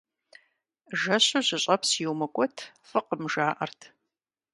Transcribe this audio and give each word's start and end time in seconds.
Жэщу 0.99 1.39
жьыщӀэпс 1.47 1.89
иумыкӀут, 2.03 2.55
фӀыкъым, 2.87 3.23
жаӀэрт. 3.31 3.79